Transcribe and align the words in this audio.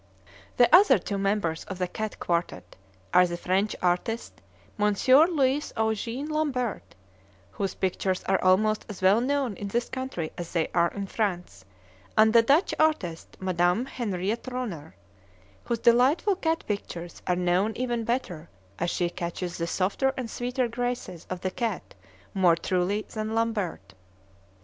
The 0.57 0.67
other 0.75 0.97
two 0.97 1.19
members 1.19 1.63
of 1.65 1.77
the 1.77 1.87
cat 1.87 2.19
quartet 2.19 2.75
are 3.13 3.27
the 3.27 3.37
French 3.37 3.75
artist, 3.83 4.41
Monsieur 4.75 5.27
Louis 5.27 5.71
Eugene 5.77 6.27
Lambert, 6.27 6.95
whose 7.51 7.75
pictures 7.75 8.23
are 8.23 8.43
almost 8.43 8.83
as 8.89 9.03
well 9.03 9.21
known 9.21 9.53
in 9.57 9.67
this 9.67 9.89
country 9.89 10.31
as 10.39 10.53
they 10.53 10.69
are 10.73 10.87
in 10.87 11.05
France; 11.05 11.65
and 12.17 12.33
the 12.33 12.41
Dutch 12.41 12.73
artist, 12.79 13.37
Madame 13.39 13.85
Henriette 13.85 14.47
Ronner, 14.51 14.95
whose 15.65 15.77
delightful 15.77 16.35
cat 16.35 16.63
pictures 16.65 17.21
are 17.27 17.35
known 17.35 17.71
even 17.75 18.03
better, 18.03 18.49
as 18.79 18.89
she 18.89 19.07
catches 19.07 19.59
the 19.59 19.67
softer 19.67 20.15
and 20.17 20.31
sweeter 20.31 20.67
graces 20.67 21.27
of 21.29 21.41
the 21.41 21.51
cat 21.51 21.93
more 22.33 22.55
truly 22.55 23.05
than 23.13 23.35
Lambert. 23.35 23.93